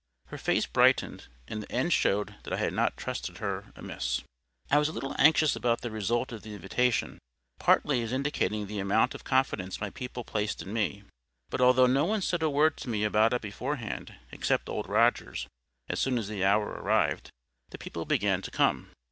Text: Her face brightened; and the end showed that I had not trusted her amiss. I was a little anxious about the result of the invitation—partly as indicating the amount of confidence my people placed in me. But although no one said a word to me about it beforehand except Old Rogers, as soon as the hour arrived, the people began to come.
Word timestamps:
Her 0.29 0.37
face 0.39 0.65
brightened; 0.65 1.27
and 1.47 1.61
the 1.61 1.71
end 1.71 1.93
showed 1.93 2.33
that 2.41 2.51
I 2.53 2.57
had 2.57 2.73
not 2.73 2.97
trusted 2.97 3.37
her 3.37 3.71
amiss. 3.75 4.21
I 4.71 4.79
was 4.79 4.89
a 4.89 4.91
little 4.91 5.15
anxious 5.19 5.55
about 5.55 5.81
the 5.81 5.91
result 5.91 6.31
of 6.31 6.41
the 6.41 6.55
invitation—partly 6.55 8.01
as 8.01 8.11
indicating 8.11 8.65
the 8.65 8.79
amount 8.79 9.13
of 9.13 9.23
confidence 9.23 9.79
my 9.79 9.91
people 9.91 10.23
placed 10.23 10.59
in 10.63 10.73
me. 10.73 11.03
But 11.51 11.61
although 11.61 11.85
no 11.85 12.05
one 12.05 12.23
said 12.23 12.41
a 12.41 12.49
word 12.49 12.77
to 12.77 12.89
me 12.89 13.03
about 13.03 13.31
it 13.33 13.43
beforehand 13.43 14.15
except 14.31 14.69
Old 14.69 14.89
Rogers, 14.89 15.45
as 15.87 15.99
soon 15.99 16.17
as 16.17 16.27
the 16.27 16.43
hour 16.43 16.65
arrived, 16.69 17.29
the 17.69 17.77
people 17.77 18.05
began 18.05 18.41
to 18.41 18.49
come. 18.49 18.89